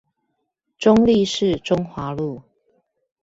[0.79, 2.41] 中壢市中華路